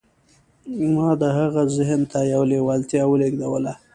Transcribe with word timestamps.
ما 0.93 1.09
د 1.21 1.23
هغه 1.37 1.61
ذهن 1.77 2.01
ته 2.11 2.19
يوه 2.31 2.45
لېوالتیا 2.51 3.03
ولېږدوله. 3.07 3.73